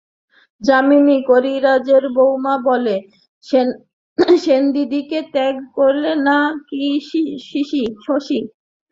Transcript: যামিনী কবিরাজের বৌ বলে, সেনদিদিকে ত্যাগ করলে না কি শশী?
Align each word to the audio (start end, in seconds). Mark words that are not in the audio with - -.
যামিনী 0.61 1.17
কবিরাজের 1.27 2.03
বৌ 2.15 2.31
বলে, 2.65 2.95
সেনদিদিকে 4.37 5.19
ত্যাগ 5.33 5.55
করলে 5.77 6.11
না 6.27 6.37
কি 6.67 6.83
শশী? 8.05 8.39